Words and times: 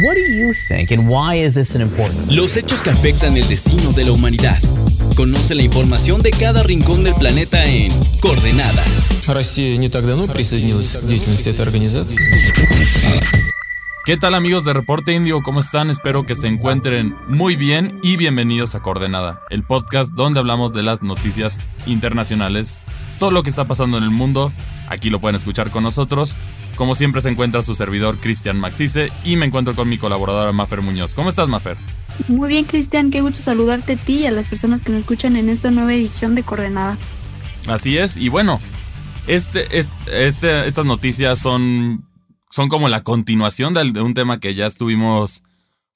What 0.00 0.14
do 0.14 0.22
you 0.22 0.54
think 0.54 0.90
and 0.90 1.06
why 1.06 1.34
is 1.34 1.54
this 1.54 1.74
an 1.74 1.82
important? 1.82 2.32
Los 2.32 2.56
hechos 2.56 2.82
que 2.82 2.88
afectan 2.88 3.36
el 3.36 3.46
destino 3.46 3.92
de 3.92 4.04
la 4.04 4.12
humanidad. 4.12 4.58
Conoce 5.16 5.54
la 5.54 5.64
información 5.64 6.22
de 6.22 6.30
cada 6.30 6.62
rincón 6.62 7.04
del 7.04 7.14
planeta 7.14 7.62
en 7.66 7.92
Coordenada. 8.22 8.82
Россия 9.26 9.76
не 9.76 9.90
так 9.90 10.06
давно 10.06 10.28
присоединилась 10.28 10.96
к 10.96 11.04
деятельности 11.04 11.50
этой 11.50 11.60
организации. 11.60 12.18
¿Qué 14.04 14.16
tal 14.16 14.34
amigos 14.34 14.64
de 14.64 14.72
Reporte 14.72 15.12
Indio? 15.12 15.42
¿Cómo 15.42 15.60
están? 15.60 15.88
Espero 15.88 16.26
que 16.26 16.34
se 16.34 16.48
encuentren 16.48 17.14
muy 17.28 17.54
bien 17.54 18.00
y 18.02 18.16
bienvenidos 18.16 18.74
a 18.74 18.80
Coordenada, 18.80 19.42
el 19.48 19.62
podcast 19.62 20.10
donde 20.14 20.40
hablamos 20.40 20.72
de 20.72 20.82
las 20.82 21.02
noticias 21.02 21.62
internacionales, 21.86 22.82
todo 23.20 23.30
lo 23.30 23.44
que 23.44 23.50
está 23.50 23.64
pasando 23.64 23.98
en 23.98 24.02
el 24.02 24.10
mundo. 24.10 24.52
Aquí 24.88 25.08
lo 25.08 25.20
pueden 25.20 25.36
escuchar 25.36 25.70
con 25.70 25.84
nosotros. 25.84 26.36
Como 26.74 26.96
siempre 26.96 27.20
se 27.20 27.28
encuentra 27.28 27.62
su 27.62 27.76
servidor 27.76 28.18
Cristian 28.18 28.58
Maxice 28.58 29.12
y 29.24 29.36
me 29.36 29.46
encuentro 29.46 29.76
con 29.76 29.88
mi 29.88 29.98
colaboradora 29.98 30.50
Mafer 30.50 30.82
Muñoz. 30.82 31.14
¿Cómo 31.14 31.28
estás 31.28 31.48
Mafer? 31.48 31.76
Muy 32.26 32.48
bien 32.48 32.64
Cristian, 32.64 33.12
qué 33.12 33.20
gusto 33.20 33.38
saludarte 33.38 33.92
a 33.92 33.96
ti 33.96 34.14
y 34.14 34.26
a 34.26 34.32
las 34.32 34.48
personas 34.48 34.82
que 34.82 34.90
nos 34.90 35.02
escuchan 35.02 35.36
en 35.36 35.48
esta 35.48 35.70
nueva 35.70 35.94
edición 35.94 36.34
de 36.34 36.42
Coordenada. 36.42 36.98
Así 37.68 37.98
es, 37.98 38.16
y 38.16 38.28
bueno, 38.30 38.58
este, 39.28 39.78
este, 39.78 40.66
estas 40.66 40.84
noticias 40.84 41.38
son 41.38 42.04
son 42.52 42.68
como 42.68 42.90
la 42.90 43.02
continuación 43.02 43.72
de, 43.72 44.02
un 44.02 44.12
tema 44.12 44.38
que 44.38 44.54
ya 44.54 44.66
estuvimos 44.66 45.42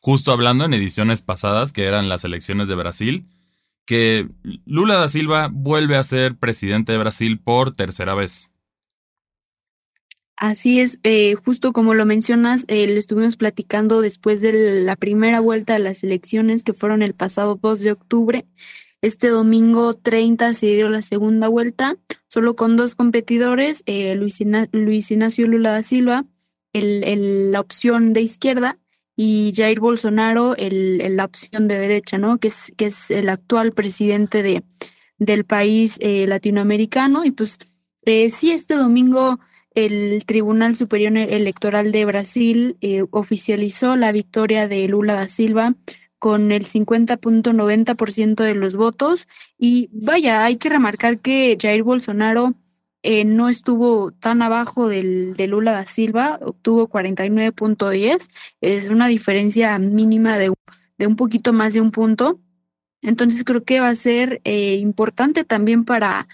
justo 0.00 0.32
hablando 0.32 0.64
en 0.64 0.72
ediciones 0.72 1.20
pasadas, 1.20 1.74
que 1.74 1.84
eran 1.84 2.08
las 2.08 2.24
elecciones 2.24 2.66
de 2.66 2.74
Brasil, 2.74 3.26
que 3.84 4.30
Lula 4.64 4.94
da 4.94 5.06
Silva 5.06 5.50
vuelve 5.52 5.96
a 5.96 6.02
ser 6.02 6.34
presidente 6.34 6.92
de 6.92 6.98
Brasil 6.98 7.38
por 7.38 7.72
tercera 7.72 8.14
vez. 8.14 8.50
Así 10.38 10.80
es, 10.80 10.98
eh, 11.02 11.34
justo 11.34 11.74
como 11.74 11.92
lo 11.92 12.06
mencionas, 12.06 12.64
eh, 12.68 12.86
lo 12.86 12.98
estuvimos 12.98 13.36
platicando 13.36 14.00
después 14.00 14.40
de 14.40 14.82
la 14.82 14.96
primera 14.96 15.40
vuelta 15.40 15.74
de 15.74 15.80
las 15.80 16.04
elecciones 16.04 16.64
que 16.64 16.72
fueron 16.72 17.02
el 17.02 17.12
pasado 17.12 17.58
2 17.60 17.80
de 17.80 17.92
octubre. 17.92 18.46
Este 19.02 19.28
domingo 19.28 19.92
30 19.92 20.54
se 20.54 20.74
dio 20.74 20.88
la 20.88 21.02
segunda 21.02 21.48
vuelta, 21.48 21.98
solo 22.28 22.56
con 22.56 22.78
dos 22.78 22.94
competidores, 22.94 23.82
eh, 23.84 24.14
Luis, 24.16 24.40
Ignacio 25.10 25.46
Lula 25.46 25.72
da 25.72 25.82
Silva 25.82 26.24
el, 26.78 27.52
la 27.52 27.60
opción 27.60 28.12
de 28.12 28.22
izquierda 28.22 28.78
y 29.16 29.52
Jair 29.54 29.80
Bolsonaro 29.80 30.54
el, 30.56 31.16
la 31.16 31.24
opción 31.24 31.68
de 31.68 31.78
derecha, 31.78 32.18
¿no? 32.18 32.38
Que 32.38 32.48
es, 32.48 32.72
que 32.76 32.86
es 32.86 33.10
el 33.10 33.28
actual 33.28 33.72
presidente 33.72 34.42
de, 34.42 34.62
del 35.18 35.44
país 35.44 35.96
eh, 36.00 36.26
latinoamericano. 36.26 37.24
Y 37.24 37.30
pues 37.30 37.58
eh, 38.02 38.30
sí, 38.30 38.50
este 38.50 38.74
domingo 38.74 39.38
el 39.74 40.24
Tribunal 40.24 40.74
Superior 40.74 41.16
Electoral 41.16 41.92
de 41.92 42.06
Brasil 42.06 42.78
eh, 42.80 43.04
oficializó 43.10 43.94
la 43.96 44.10
victoria 44.10 44.66
de 44.68 44.88
Lula 44.88 45.14
da 45.14 45.28
Silva 45.28 45.74
con 46.18 46.50
el 46.50 46.64
50.90% 46.64 48.42
de 48.42 48.54
los 48.54 48.74
votos. 48.74 49.28
Y 49.58 49.90
vaya, 49.92 50.44
hay 50.44 50.56
que 50.56 50.70
remarcar 50.70 51.18
que 51.18 51.58
Jair 51.60 51.82
Bolsonaro 51.82 52.54
eh, 53.08 53.24
no 53.24 53.48
estuvo 53.48 54.10
tan 54.10 54.42
abajo 54.42 54.88
del, 54.88 55.34
de 55.34 55.46
Lula 55.46 55.70
da 55.70 55.86
Silva, 55.86 56.40
obtuvo 56.42 56.88
49.10, 56.88 58.28
es 58.60 58.88
una 58.88 59.06
diferencia 59.06 59.78
mínima 59.78 60.36
de, 60.36 60.52
de, 60.98 61.06
un 61.06 61.14
poquito 61.14 61.52
más 61.52 61.72
de 61.72 61.80
un 61.80 61.92
punto. 61.92 62.40
Entonces 63.02 63.44
creo 63.44 63.62
que 63.62 63.78
va 63.78 63.90
a 63.90 63.94
ser 63.94 64.40
eh, 64.42 64.74
importante 64.78 65.44
también 65.44 65.84
para, 65.84 66.26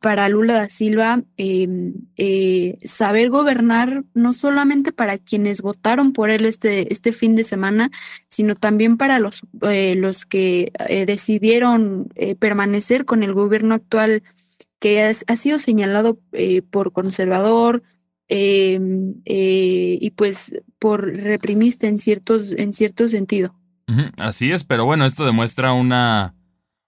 para 0.00 0.28
Lula 0.28 0.54
da 0.54 0.68
Silva 0.68 1.24
em, 1.36 1.94
eh, 2.16 2.78
saber 2.84 3.28
gobernar 3.28 4.04
no 4.14 4.32
solamente 4.32 4.92
para 4.92 5.18
quienes 5.18 5.62
votaron 5.62 6.12
por 6.12 6.30
él 6.30 6.44
este, 6.44 6.92
este 6.92 7.10
fin 7.10 7.34
de 7.34 7.42
semana, 7.42 7.90
sino 8.28 8.54
también 8.54 8.98
para 8.98 9.18
los, 9.18 9.42
los 9.60 10.26
que 10.26 10.70
decidieron 11.08 12.08
permanecer 12.38 13.04
con 13.04 13.24
el 13.24 13.34
gobierno 13.34 13.74
actual 13.74 14.22
que 14.80 15.02
ha 15.02 15.36
sido 15.36 15.58
señalado 15.58 16.18
eh, 16.32 16.62
por 16.62 16.92
conservador 16.92 17.82
em, 18.28 19.14
eh, 19.26 19.98
y 20.00 20.10
pues 20.12 20.56
por 20.78 21.14
reprimista 21.14 21.86
en, 21.86 21.98
ciertos, 21.98 22.52
en 22.52 22.72
cierto 22.72 23.06
sentido. 23.06 23.54
Así 24.18 24.52
es, 24.52 24.64
pero 24.64 24.84
bueno, 24.84 25.04
esto 25.04 25.26
demuestra 25.26 25.72
una, 25.72 26.34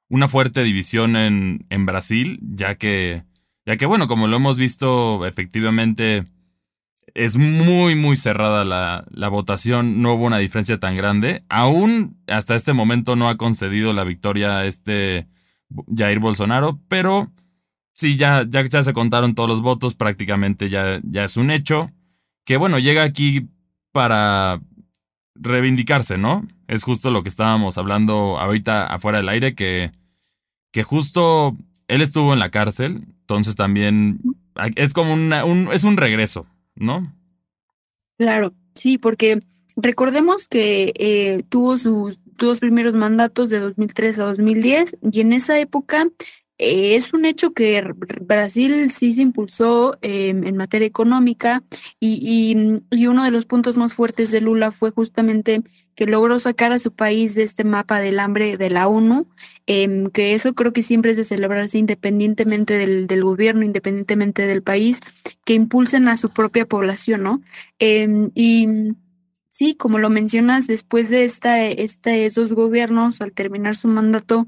una 0.09 0.29
fuerte 0.29 0.63
división 0.63 1.17
en, 1.17 1.67
en 1.69 1.85
Brasil, 1.85 2.39
ya 2.43 2.77
que, 2.77 3.25
ya 3.67 3.77
que, 3.77 3.87
bueno, 3.87 4.07
como 4.07 4.29
lo 4.29 4.37
hemos 4.37 4.57
visto, 4.57 5.27
efectivamente 5.27 6.25
es 7.15 7.37
muy, 7.37 7.97
muy 7.97 8.17
cerrada 8.17 8.65
la, 8.65 9.05
la, 9.11 9.29
votación, 9.29 10.01
no 10.01 10.15
hubo 10.15 10.25
una 10.25 10.39
diferencia 10.39 10.79
tan 10.79 10.97
grande. 10.97 11.45
Aún 11.49 12.23
hasta 12.29 12.55
este 12.55 12.73
momento 12.73 13.17
no 13.17 13.29
ha 13.29 13.37
concedido 13.37 13.93
la 13.93 14.05
victoria 14.05 14.59
a 14.59 14.67
este 14.67 15.27
Jair 15.95 16.21
Bolsonaro, 16.21 16.81
pero 16.89 17.33
sí, 17.95 18.17
ya, 18.17 18.45
ya, 18.49 18.65
ya 18.65 18.83
se 18.83 18.93
contaron 18.93 19.35
todos 19.35 19.49
los 19.49 19.63
votos, 19.63 19.95
prácticamente 19.95 20.69
ya, 20.69 21.01
ya 21.03 21.25
es 21.25 21.37
un 21.37 21.51
hecho. 21.51 21.91
Que 22.45 22.57
bueno, 22.57 22.79
llega 22.79 23.03
aquí 23.03 23.49
para 23.93 24.61
reivindicarse, 25.35 26.19
¿no? 26.19 26.47
Es 26.67 26.83
justo 26.83 27.11
lo 27.11 27.23
que 27.23 27.29
estábamos 27.29 27.79
hablando 27.79 28.39
ahorita 28.39 28.87
afuera 28.87 29.19
del 29.19 29.29
aire, 29.29 29.55
que, 29.55 29.93
que 30.73 30.83
justo 30.83 31.57
él 31.89 32.01
estuvo 32.01 32.33
en 32.33 32.39
la 32.39 32.51
cárcel, 32.51 33.07
entonces 33.21 33.55
también 33.55 34.21
es 34.77 34.93
como 34.93 35.15
una, 35.15 35.45
un, 35.45 35.69
es 35.73 35.85
un 35.85 35.97
regreso, 35.97 36.47
¿no? 36.75 37.15
Claro, 38.19 38.55
sí, 38.75 38.99
porque 38.99 39.39
recordemos 39.77 40.49
que 40.49 40.93
eh, 40.97 41.45
tuvo 41.49 41.77
sus 41.77 42.19
dos 42.39 42.61
primeros 42.61 42.95
mandatos 42.95 43.51
de 43.51 43.61
2003 43.61 44.19
a 44.19 44.25
2010 44.25 44.97
y 45.11 45.21
en 45.21 45.33
esa 45.33 45.59
época 45.59 46.07
es 46.63 47.13
un 47.13 47.25
hecho 47.25 47.53
que 47.53 47.83
Brasil 48.21 48.91
sí 48.91 49.13
se 49.13 49.23
impulsó 49.23 49.99
em, 50.01 50.45
en 50.45 50.57
materia 50.57 50.87
económica 50.87 51.63
y, 51.99 52.55
y, 52.91 53.07
uno 53.07 53.25
de 53.25 53.31
los 53.33 53.47
puntos 53.47 53.77
más 53.77 53.95
fuertes 53.95 54.31
de 54.31 54.41
Lula 54.41 54.71
fue 54.71 54.93
justamente 54.93 55.63
que 55.95 56.07
logró 56.07 56.39
sacar 56.39 56.73
a 56.73 56.79
su 56.79 56.93
país 56.93 57.35
de 57.35 57.43
este 57.43 57.65
mapa 57.65 58.01
del 58.01 58.21
hambre 58.21 58.57
de 58.57 58.71
la 58.71 58.87
ONU, 58.87 59.27
em, 59.67 60.07
que 60.07 60.35
eso 60.35 60.55
creo 60.55 60.73
que 60.73 60.83
siempre 60.83 61.11
es 61.11 61.17
de 61.17 61.25
celebrarse 61.25 61.79
independientemente 61.79 62.79
del, 62.79 63.07
del, 63.07 63.25
gobierno, 63.25 63.65
independientemente 63.65 64.47
del 64.47 64.63
país, 64.63 65.01
que 65.45 65.55
impulsen 65.55 66.09
a 66.09 66.17
su 66.17 66.31
propia 66.31 66.67
población, 66.67 67.23
¿no? 67.23 67.43
Em, 67.79 68.31
y 68.35 68.69
sí, 69.49 69.75
como 69.75 69.99
lo 69.99 70.11
mencionas, 70.11 70.67
después 70.67 71.11
de 71.11 71.25
esta, 71.25 71.63
estos 71.67 72.53
gobiernos, 72.53 73.21
al 73.21 73.33
terminar 73.33 73.75
su 73.77 73.89
mandato, 73.89 74.47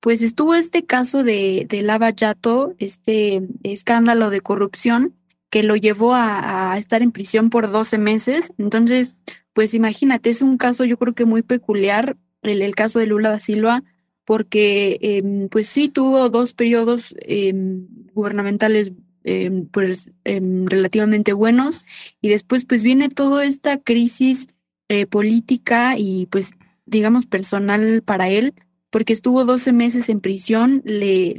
pues 0.00 0.22
estuvo 0.22 0.54
este 0.54 0.84
caso 0.84 1.22
de, 1.22 1.66
de 1.68 1.82
Lava 1.82 2.12
Jato, 2.18 2.74
este 2.78 3.42
escándalo 3.62 4.30
de 4.30 4.40
corrupción 4.40 5.14
que 5.54 5.62
lo 5.62 5.76
llevó 5.76 6.14
a, 6.16 6.76
estar 6.78 7.00
en 7.00 7.12
prisión 7.12 7.48
por 7.48 7.70
12 7.70 7.96
meses. 7.96 8.52
Entonces, 8.58 9.12
pues 9.52 9.72
imagínate, 9.72 10.30
es 10.30 10.42
un 10.42 10.58
caso 10.58 10.84
yo 10.84 10.98
creo 10.98 11.14
que 11.14 11.26
muy 11.26 11.42
peculiar, 11.42 12.16
el, 12.42 12.74
caso 12.74 12.98
de 12.98 13.06
Lula 13.06 13.30
da 13.30 13.38
Silva, 13.38 13.84
porque 14.24 14.98
em, 15.00 15.48
pues 15.48 15.68
sí 15.68 15.88
tuvo 15.88 16.28
dos 16.28 16.54
periodos 16.54 17.14
em, 17.20 17.86
gubernamentales 18.14 18.90
em, 19.22 19.66
pues 19.68 20.10
relativamente 20.24 21.32
buenos 21.32 21.84
y 22.20 22.30
después 22.30 22.64
pues 22.64 22.82
viene 22.82 23.08
toda 23.08 23.44
esta 23.44 23.78
crisis 23.78 24.48
eh, 24.88 25.06
política 25.06 25.94
y 25.96 26.26
pues 26.32 26.50
digamos 26.84 27.26
personal 27.26 28.02
para 28.02 28.28
él 28.28 28.54
porque 28.94 29.12
estuvo 29.12 29.42
12 29.42 29.72
meses 29.72 30.08
en 30.08 30.20
prisión, 30.20 30.80
le, 30.84 31.34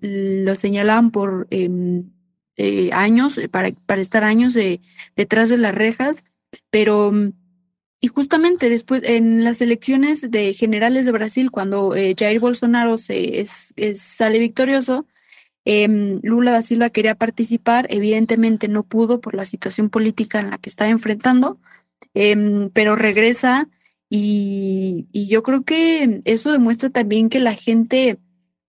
lo 0.00 0.56
señalaban 0.56 1.12
por 1.12 1.46
em, 1.50 2.10
eh, 2.56 2.90
años, 2.92 3.38
eh, 3.38 3.48
para, 3.48 3.70
para, 3.86 4.00
estar 4.00 4.24
años 4.24 4.58
detrás 5.14 5.50
de 5.50 5.56
las 5.56 5.72
rejas, 5.72 6.16
pero 6.68 7.12
mm, 7.12 7.30
y 8.00 8.08
justamente 8.08 8.70
después 8.70 9.04
en 9.04 9.44
las 9.44 9.60
elecciones 9.60 10.32
de 10.32 10.52
generales 10.52 11.06
de 11.06 11.12
Brasil, 11.12 11.52
cuando 11.52 11.94
eh, 11.94 12.16
Jair 12.18 12.40
Bolsonaro 12.40 12.96
se, 12.96 13.38
es, 13.38 13.72
sale 13.94 14.40
victorioso, 14.40 15.06
em, 15.64 16.18
Lula 16.24 16.50
da 16.50 16.62
Silva 16.62 16.90
quería 16.90 17.14
participar, 17.14 17.86
evidentemente 17.88 18.66
no 18.66 18.82
pudo 18.82 19.20
por 19.20 19.34
la 19.36 19.44
situación 19.44 19.90
política 19.90 20.40
en 20.40 20.50
la 20.50 20.58
que 20.58 20.70
estaba 20.70 20.90
enfrentando, 20.90 21.60
em, 22.14 22.68
pero 22.70 22.96
regresa 22.96 23.68
y, 24.10 25.06
yo 25.12 25.42
creo 25.42 25.64
que 25.64 26.20
eso 26.24 26.52
demuestra 26.52 26.90
también 26.90 27.28
que 27.28 27.40
la 27.40 27.54
gente 27.54 28.18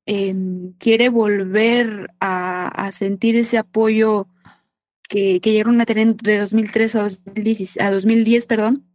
em, 0.05 0.73
quiere 0.73 1.09
volver 1.09 2.11
a, 2.19 2.89
sentir 2.91 3.35
ese 3.35 3.57
apoyo 3.57 4.27
que, 5.07 5.39
que, 5.41 5.51
llegaron 5.51 5.79
a 5.81 5.85
tener 5.85 6.15
de 6.15 6.37
2003 6.39 6.95
a 6.95 7.03
2010, 7.03 7.79
a 7.79 7.91
2010 7.91 8.47
perdón, 8.47 8.85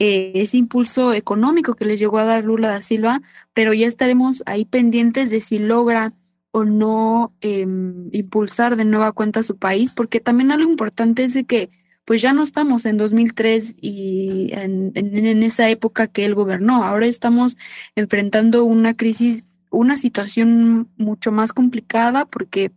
eh, 0.00 0.32
ese 0.34 0.58
impulso 0.58 1.12
económico 1.12 1.74
que 1.74 1.84
les 1.84 2.00
llegó 2.00 2.18
a 2.18 2.24
dar 2.24 2.44
Lula 2.44 2.68
da 2.68 2.82
Silva, 2.82 3.22
pero 3.52 3.72
ya 3.72 3.86
estaremos 3.86 4.42
ahí 4.46 4.64
pendientes 4.64 5.30
de 5.30 5.40
si 5.40 5.58
logra 5.58 6.12
o 6.50 6.64
no 6.64 7.34
em, 7.40 8.08
impulsar 8.12 8.76
de 8.76 8.84
nueva 8.84 9.12
cuenta 9.12 9.42
su 9.42 9.56
país, 9.56 9.92
porque 9.92 10.20
también 10.20 10.50
algo 10.50 10.68
importante 10.68 11.24
es 11.24 11.34
de 11.34 11.44
que 11.44 11.70
pues 12.04 12.22
ya 12.22 12.32
no 12.32 12.42
estamos 12.42 12.84
en 12.86 12.96
2003 12.96 13.76
y 13.80 14.50
en, 14.52 14.92
en 14.94 15.42
esa 15.42 15.68
época 15.70 16.06
que 16.06 16.24
él 16.24 16.34
gobernó. 16.34 16.84
Ahora 16.84 17.06
estamos 17.06 17.56
enfrentando 17.96 18.64
una 18.64 18.94
crisis, 18.94 19.44
una 19.70 19.96
situación 19.96 20.90
mucho 20.96 21.32
más 21.32 21.52
complicada 21.52 22.26
porque 22.26 22.72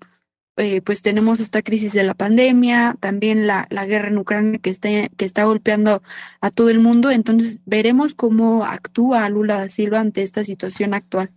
eh, 0.60 0.82
pues 0.82 1.04
tenemos 1.04 1.40
esta 1.40 1.62
crisis 1.62 1.94
de 1.94 2.04
la 2.04 2.16
pandemia, 2.16 2.96
también 3.00 3.46
la, 3.46 3.68
la 3.70 3.86
guerra 3.86 4.08
en 4.08 4.18
Ucrania 4.18 4.58
que 4.58 4.72
está, 4.72 4.90
que 4.90 5.26
está 5.26 5.44
golpeando 5.44 6.02
a 6.42 6.50
todo 6.50 6.70
el 6.70 6.80
mundo. 6.80 7.12
Entonces 7.12 7.60
veremos 7.66 8.16
cómo 8.16 8.66
actúa 8.66 9.30
Lula 9.30 9.60
da 9.60 9.70
Silva 9.70 10.00
ante 10.00 10.24
esta 10.24 10.44
situación 10.44 10.96
actual. 10.96 11.32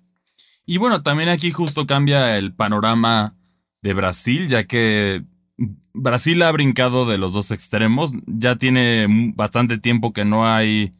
Y 0.64 0.78
bueno, 0.78 1.02
también 1.02 1.28
aquí 1.28 1.50
justo 1.50 1.86
cambia 1.86 2.38
el 2.38 2.54
panorama 2.54 3.36
de 3.82 3.92
Brasil, 3.92 4.48
ya 4.48 4.64
que 4.64 5.24
Brasil 5.92 6.42
ha 6.42 6.52
brincado 6.52 7.06
de 7.06 7.18
los 7.18 7.32
dos 7.32 7.50
extremos. 7.50 8.12
Ya 8.26 8.56
tiene 8.56 9.06
bastante 9.34 9.78
tiempo 9.78 10.12
que 10.12 10.24
no 10.24 10.46
hay, 10.46 10.92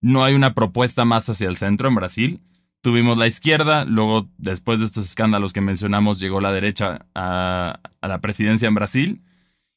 no 0.00 0.24
hay 0.24 0.34
una 0.34 0.54
propuesta 0.54 1.04
más 1.04 1.28
hacia 1.28 1.48
el 1.48 1.56
centro 1.56 1.88
en 1.88 1.94
Brasil. 1.94 2.40
Tuvimos 2.80 3.18
la 3.18 3.26
izquierda, 3.26 3.84
luego 3.84 4.28
después 4.38 4.78
de 4.78 4.86
estos 4.86 5.04
escándalos 5.06 5.52
que 5.52 5.60
mencionamos 5.60 6.20
llegó 6.20 6.40
la 6.40 6.52
derecha 6.52 7.06
a, 7.14 7.80
la 8.00 8.20
presidencia 8.20 8.68
en 8.68 8.74
Brasil. 8.74 9.22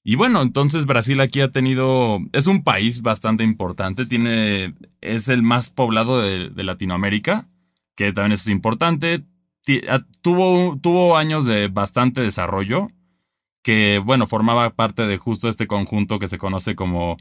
Y 0.04 0.16
bueno, 0.16 0.42
entonces 0.42 0.86
Brasil 0.86 1.20
aquí 1.20 1.42
ha 1.42 1.52
tenido, 1.52 2.20
es 2.32 2.48
un 2.48 2.64
país 2.64 3.02
bastante 3.02 3.44
importante, 3.44 4.06
tiene, 4.06 4.76
es 5.02 5.30
el 5.30 5.44
más 5.44 5.70
poblado 5.70 6.22
de, 6.22 6.52
Latinoamérica, 6.64 7.48
que 7.96 8.14
también 8.14 8.34
es 8.34 8.48
importante. 8.48 9.24
Tuvo, 10.22 10.78
tuvo 10.82 11.18
años 11.18 11.46
de 11.46 11.68
bastante 11.68 12.22
desarrollo, 12.22 12.90
que 13.62 14.02
bueno, 14.04 14.28
formaba 14.28 14.72
parte 14.72 15.06
de 15.06 15.18
justo 15.18 15.50
este 15.50 15.68
conjunto 15.68 16.20
que 16.20 16.28
se 16.28 16.38
conoce 16.38 16.76
como, 16.76 17.18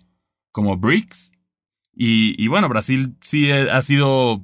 como 0.53 0.77
BRICS. 0.77 1.33
Y, 1.95 2.43
y 2.43 2.49
bueno, 2.49 2.69
Brasil 2.69 3.17
sí 3.21 3.51
ha 3.51 3.83
sido 3.83 4.43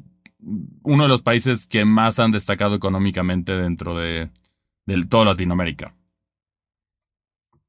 uno 0.82 1.02
de 1.04 1.08
los 1.08 1.22
países 1.22 1.66
que 1.66 1.84
más 1.84 2.19
han 2.19 2.31
destacado 2.31 2.75
económicamente 2.75 3.56
dentro 3.56 3.96
de, 3.96 4.31
todo 5.08 5.25
Latinoamérica. 5.25 5.94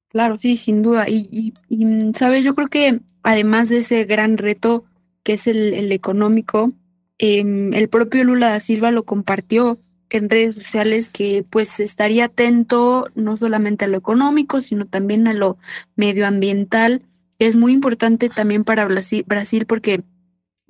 Claro, 0.09 0.38
sí, 0.38 0.56
sin 0.56 0.83
duda. 0.83 1.09
Y, 1.09 1.53
y, 1.69 1.83
sabes, 2.13 2.45
yo 2.45 2.56
creo 2.56 2.68
que 2.68 3.01
además 3.23 3.69
de 3.69 3.77
ese 3.77 4.06
gran 4.06 4.38
reto 4.38 4.85
que 5.23 5.33
es 5.33 5.47
el, 5.47 5.91
económico, 5.91 6.71
em, 7.18 7.73
el 7.73 7.89
propio 7.89 8.23
Lula 8.23 8.50
da 8.50 8.59
Silva 8.59 8.91
lo 8.91 9.03
compartió 9.03 9.80
en 10.09 10.30
redes 10.30 10.56
sociales 10.56 11.09
que 11.09 11.44
pues 11.50 11.80
estaría 11.80 12.25
atento 12.25 13.09
no 13.15 13.38
solamente 13.38 13.86
a 13.86 13.88
lo 13.88 13.98
económico, 13.98 14.62
sino 14.62 14.86
también 14.86 15.27
a 15.27 15.33
lo 15.33 15.57
medioambiental. 15.95 17.01
Es 17.39 17.56
muy 17.56 17.74
importante 17.74 18.30
también 18.30 18.63
para 18.63 18.86
Brasil, 18.86 19.65
porque 19.68 20.01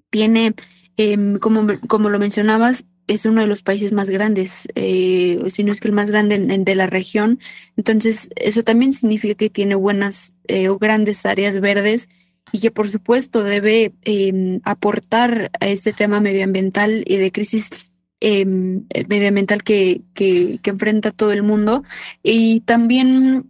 tiene 0.10 0.54
Em, 0.98 1.38
como, 1.38 1.68
como 1.88 2.10
lo 2.10 2.18
mencionabas, 2.18 2.86
es 3.06 3.26
uno 3.26 3.42
de 3.42 3.48
los 3.48 3.62
países 3.62 3.94
más 3.94 4.10
grandes, 4.10 4.68
eh, 4.76 5.40
si 5.50 5.64
no 5.64 5.72
es 5.72 5.80
que 5.80 5.88
el 5.88 5.94
más 5.94 6.10
grande 6.10 6.40
de 6.40 6.76
la 6.76 6.88
región. 6.88 7.40
Entonces, 7.78 8.30
eso 8.36 8.64
también 8.64 8.92
significa 8.92 9.36
que 9.36 9.50
tiene 9.50 9.76
buenas 9.76 10.34
eh, 10.48 10.70
o 10.70 10.78
grandes 10.80 11.26
áreas 11.26 11.60
verdes 11.60 12.10
y 12.52 12.60
que 12.60 12.72
por 12.72 12.90
supuesto 12.90 13.44
debe 13.44 13.94
em, 14.04 14.60
aportar 14.64 15.52
a 15.60 15.68
este 15.68 15.94
tema 15.94 16.20
medioambiental 16.20 17.04
y 17.06 17.18
de 17.18 17.32
crisis 17.32 17.70
em, 18.20 18.86
medioambiental 19.08 19.64
que, 19.64 20.02
que, 20.14 20.60
enfrenta 20.64 21.12
todo 21.12 21.32
el 21.32 21.44
mundo. 21.44 21.84
Y 22.24 22.62
también 22.62 23.50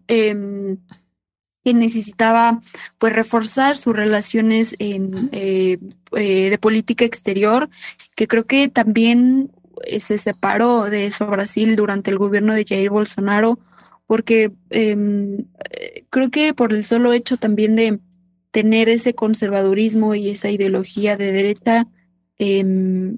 que 1.67 1.73
necesitaba 1.73 2.61
pues 2.97 3.11
reforzar 3.11 3.75
sus 3.75 3.93
relaciones 3.93 4.73
en, 4.79 5.27
eh, 5.33 5.77
eh, 6.15 6.49
de 6.49 6.57
política 6.57 7.03
exterior, 7.03 7.69
que 8.15 8.25
creo 8.25 8.45
que 8.45 8.69
también 8.69 9.51
eh, 9.83 9.99
se 9.99 10.17
separó 10.17 10.83
de 10.83 11.07
eso 11.07 11.27
Brasil 11.27 11.75
durante 11.75 12.09
el 12.09 12.19
gobierno 12.19 12.53
de 12.53 12.63
Jair 12.63 12.89
Bolsonaro, 12.89 13.59
porque 14.05 14.53
em, 14.69 15.43
creo 16.09 16.31
que 16.31 16.53
por 16.53 16.71
el 16.71 16.85
solo 16.85 17.11
hecho 17.11 17.35
también 17.35 17.75
de 17.75 17.99
tener 18.51 18.87
ese 18.87 19.13
conservadurismo 19.13 20.15
y 20.15 20.29
esa 20.29 20.49
ideología 20.49 21.17
de 21.17 21.33
derecha, 21.33 21.85
em, 22.39 23.17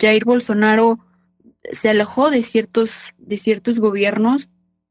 Jair 0.00 0.24
Bolsonaro 0.24 0.98
se 1.72 1.90
alejó 1.90 2.30
de 2.30 2.42
ciertos, 2.42 3.14
de 3.18 3.36
ciertos 3.36 3.78
gobiernos 3.80 4.48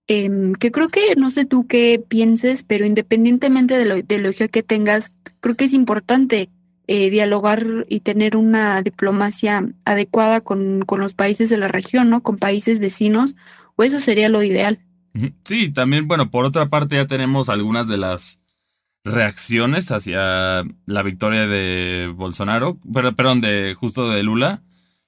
Em, 0.08 0.54
que 0.54 0.72
creo 0.72 0.88
que, 0.88 1.16
no 1.18 1.30
sé 1.30 1.44
tú 1.44 1.68
qué 1.68 2.02
pienses, 2.08 2.64
pero 2.64 2.86
independientemente 2.86 3.78
de 3.78 3.86
la 3.86 3.98
ideología 3.98 4.48
que 4.48 4.64
tengas, 4.64 5.14
creo 5.42 5.56
que 5.56 5.66
es 5.66 5.74
importante 5.74 6.50
eh, 6.88 7.10
dialogar 7.10 7.86
y 7.90 8.00
tener 8.00 8.38
una 8.38 8.81
diplomacia 8.81 9.68
adecuada 9.84 10.40
con, 10.40 10.84
con, 10.86 11.02
los 11.02 11.14
países 11.14 11.50
de 11.50 11.58
la 11.58 11.68
región, 11.68 12.10
¿no? 12.10 12.24
Con 12.24 12.38
países 12.38 12.80
vecinos, 12.80 13.36
o 13.75 13.84
eso 13.84 14.00
sería 14.00 14.30
lo 14.30 14.42
ideal. 14.44 14.80
Sí, 15.44 15.74
también, 15.74 16.08
bueno, 16.08 16.31
por 16.31 16.46
otra 16.46 16.69
parte 16.69 16.96
ya 16.96 17.08
tenemos 17.08 17.50
algunas 17.50 17.90
de 17.90 17.98
las 17.98 18.40
reacciones 19.12 19.92
hacia 19.92 20.63
la 20.86 21.04
victoria 21.04 21.48
de 21.48 22.12
Bolsonaro, 22.15 22.80
perdón, 23.15 23.42
de 23.42 23.75
justo 23.77 24.09
de 24.09 24.24
Lula, 24.24 24.62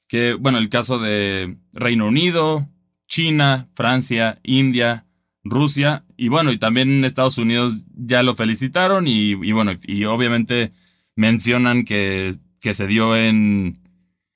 que, 0.08 0.34
bueno, 0.34 0.58
el 0.58 0.70
caso 0.70 1.00
de 1.00 1.58
Reino 1.74 2.08
Unido, 2.08 2.68
China, 3.08 3.68
Francia, 3.76 4.40
India, 4.44 5.06
Rusia 5.44 6.06
y 6.18 6.28
bueno, 6.28 6.52
y 6.52 6.58
también 6.58 7.06
Estados 7.06 7.38
Unidos 7.38 7.86
ya 7.96 8.24
lo 8.24 8.36
felicitaron 8.36 9.08
y, 9.08 9.34
bueno, 9.52 9.74
y 9.84 10.06
obviamente 10.06 10.72
mencionan 11.16 11.86
que, 11.86 12.34
que 12.60 12.74
se 12.74 12.88
dio 12.88 13.16
en, 13.16 13.80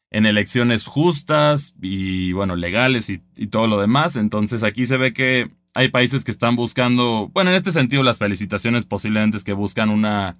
en, 0.09 0.25
elecciones 0.25 0.87
justas 0.87 1.75
y 1.81 2.31
bueno, 2.33 2.55
legales 2.55 3.09
y, 3.09 3.19
todo 3.47 3.67
lo 3.67 3.79
demás. 3.79 4.15
Entonces 4.15 4.63
aquí 4.63 4.85
se 4.85 4.97
ve 4.97 5.13
que 5.13 5.51
hay 5.73 5.89
países 5.89 6.23
que 6.23 6.31
están 6.31 6.55
buscando, 6.55 7.29
bueno, 7.33 7.49
en 7.49 7.55
este 7.55 7.71
sentido 7.71 8.03
las 8.03 8.19
felicitaciones 8.19 8.85
posiblemente 8.85 9.37
es 9.37 9.43
que 9.43 9.53
buscan 9.53 9.89
una... 9.89 10.37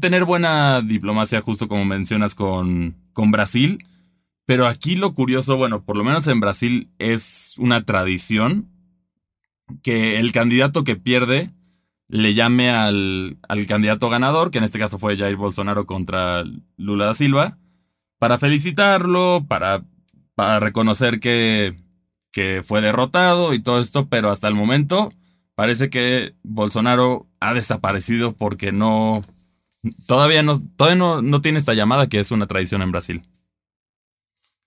tener 0.00 0.24
buena 0.24 0.82
diplomacia 0.82 1.40
justo 1.40 1.68
como 1.68 1.84
mencionas 1.84 2.34
con, 2.34 2.96
con 3.12 3.30
Brasil. 3.30 3.84
Pero 4.44 4.66
aquí 4.66 4.96
lo 4.96 5.14
curioso, 5.14 5.56
bueno, 5.56 5.84
por 5.84 5.96
lo 5.96 6.04
menos 6.04 6.26
en 6.26 6.40
Brasil 6.40 6.90
es 6.98 7.54
una 7.58 7.84
tradición 7.84 8.68
que 9.82 10.18
el 10.18 10.32
candidato 10.32 10.84
que 10.84 10.96
pierde 10.96 11.50
le 12.08 12.34
llame 12.34 12.70
al, 12.70 13.38
candidato 13.68 14.10
ganador, 14.10 14.50
que 14.50 14.58
en 14.58 14.64
este 14.64 14.78
caso 14.78 14.98
fue 14.98 15.16
Jair 15.16 15.36
Bolsonaro 15.36 15.86
contra 15.86 16.44
Lula 16.76 17.06
da 17.06 17.14
Silva, 17.14 17.58
para 18.18 18.36
felicitarlo, 18.36 19.46
para, 19.48 19.84
para 20.34 20.60
reconocer 20.60 21.20
que, 21.20 21.74
que 22.32 22.62
fue 22.64 22.80
derrotado 22.80 23.54
y 23.54 23.62
todo 23.62 23.80
esto, 23.80 24.08
pero 24.08 24.30
hasta 24.30 24.48
el 24.48 24.54
momento 24.54 25.12
parece 25.54 25.90
que 25.90 26.34
Bolsonaro 26.42 27.28
ha 27.40 27.54
desaparecido 27.54 28.32
porque 28.32 28.72
no, 28.72 29.22
todavía 30.06 30.42
no, 30.42 30.54
todavía 30.76 30.98
no, 30.98 31.22
no 31.22 31.40
tiene 31.40 31.58
esta 31.58 31.74
llamada 31.74 32.08
que 32.08 32.18
es 32.18 32.30
una 32.30 32.46
tradición 32.46 32.82
en 32.82 32.92
Brasil. 32.92 33.22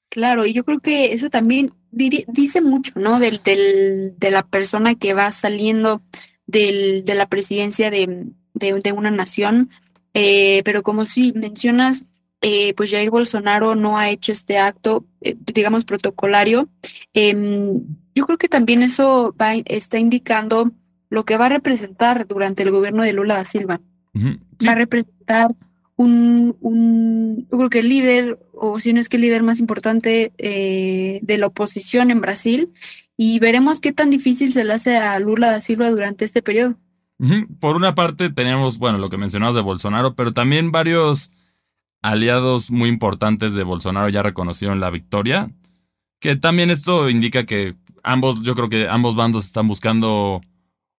Claro, 0.10 0.46
y 0.46 0.54
yo 0.54 0.64
creo 0.64 0.80
que 0.80 1.12
eso 1.12 1.30
también 1.30 1.74
dice 1.92 2.62
mucho, 2.62 2.94
¿no? 2.96 3.20
Del, 3.20 3.42
del, 3.44 4.18
de 4.18 4.32
la 4.32 4.48
persona 4.48 4.96
que 4.96 5.14
va 5.14 5.30
saliendo 5.32 6.02
del, 6.48 7.04
de 7.04 7.16
la 7.16 7.28
presidencia 7.28 7.92
de, 7.92 8.28
de, 8.54 8.92
una 8.94 9.12
nación. 9.12 9.72
Eh, 10.14 10.62
pero 10.64 10.84
como 10.84 11.06
si 11.06 11.34
mencionas, 11.34 12.06
eh, 12.42 12.74
pues 12.76 12.92
Jair 12.92 13.10
Bolsonaro 13.10 13.76
no 13.76 13.98
ha 13.98 14.10
hecho 14.10 14.32
este 14.32 14.58
acto, 14.58 15.06
eh, 15.22 15.36
digamos, 15.54 15.86
protocolario. 15.86 16.70
Em, 17.14 17.82
yo 18.14 18.26
creo 18.26 18.38
que 18.38 18.48
también 18.48 18.84
eso 18.84 19.36
va, 19.40 19.56
está 19.66 20.00
indicando 20.00 20.72
lo 21.10 21.26
que 21.26 21.38
va 21.38 21.48
a 21.48 21.50
representar 21.50 22.28
durante 22.28 22.64
el 22.64 22.72
gobierno 22.72 23.04
de 23.04 23.14
Lula 23.14 23.36
da 23.36 23.46
Silva. 23.46 23.82
Va 24.16 24.72
a 24.72 24.76
representar 24.76 25.56
un, 25.98 26.56
un, 26.62 27.48
yo 27.52 27.58
creo 27.58 27.70
que 27.70 27.80
el 27.80 27.90
líder, 27.90 28.40
o 28.54 28.80
si 28.80 28.94
no 28.94 29.00
es 29.00 29.10
que 29.10 29.18
el 29.18 29.24
líder 29.24 29.44
más 29.44 29.60
importante 29.60 30.32
eh, 30.38 31.20
de 31.22 31.38
la 31.38 31.48
oposición 31.48 32.12
en 32.12 32.22
Brasil, 32.22 32.70
y 33.18 33.40
veremos 33.40 33.80
qué 33.80 33.94
tan 33.94 34.10
difícil 34.10 34.52
se 34.52 34.64
le 34.64 34.74
hace 34.74 34.98
a 34.98 35.18
Lula 35.20 35.52
da 35.52 35.60
Silva 35.60 35.90
durante 35.90 36.26
este 36.26 36.42
periodo. 36.42 36.76
Por 37.60 37.78
una 37.78 37.96
parte 37.96 38.30
tenemos, 38.30 38.78
bueno, 38.78 38.98
lo 38.98 39.10
que 39.10 39.18
mencionabas 39.18 39.56
de 39.56 39.62
Bolsonaro, 39.62 40.16
pero 40.16 40.34
también 40.34 40.72
varios 40.72 41.32
aliados 42.06 42.70
muy 42.70 42.88
importantes 42.88 43.56
de 43.56 43.64
Bolsonaro 43.64 44.10
ya 44.10 44.22
reconocieron 44.22 44.80
la 44.80 44.92
victoria, 44.92 45.50
que 46.20 46.36
también 46.36 46.70
esto 46.70 47.10
indica 47.10 47.48
que 47.48 47.76
ambos, 48.04 48.44
yo 48.44 48.54
creo 48.54 48.70
que 48.70 48.88
ambos 48.88 49.16
bandos 49.16 49.46
están 49.46 49.66
buscando 49.66 50.42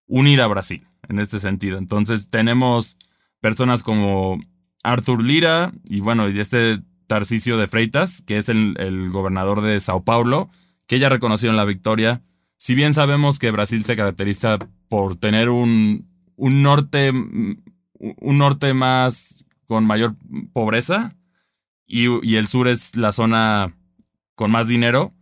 unir 0.08 0.40
a 0.40 0.48
Brasil 0.48 0.84
en 1.08 1.20
este 1.20 1.38
sentido. 1.38 1.78
Entonces 1.78 2.28
tenemos 2.28 2.98
personas 3.40 3.84
como 3.84 4.40
Arthur 4.82 5.22
Lira 5.22 5.72
y 5.88 6.00
bueno, 6.00 6.28
y 6.28 6.40
este 6.40 6.80
Tarcisio 7.06 7.56
de 7.56 7.68
Freitas, 7.68 8.20
que 8.22 8.36
es 8.38 8.48
el, 8.48 9.08
gobernador 9.12 9.60
de 9.62 9.78
Sao 9.78 10.02
Paulo, 10.02 10.50
que 10.88 10.98
ya 10.98 11.08
reconocieron 11.08 11.56
la 11.56 11.64
victoria. 11.64 12.22
Si 12.56 12.74
bien 12.74 12.92
sabemos 12.92 13.38
que 13.38 13.52
Brasil 13.52 13.84
se 13.84 13.94
caracteriza 13.94 14.58
por 14.88 15.14
tener 15.14 15.50
un, 15.50 16.08
un 16.34 16.62
norte, 16.62 17.12
un 17.12 18.38
norte 18.38 18.74
más 18.74 19.46
con 19.66 19.84
mayor 19.84 20.16
pobreza 20.52 21.16
y, 21.86 22.36
el 22.36 22.46
sur 22.46 22.68
es 22.68 22.96
la 22.96 23.12
zona 23.12 23.74
con 24.34 24.50
más 24.50 24.68
dinero, 24.68 25.14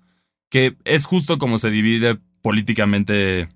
que 0.48 0.76
es 0.84 1.04
justo 1.04 1.38
como 1.38 1.58
se 1.58 1.70
divide 1.70 2.18
políticamente 2.42 3.48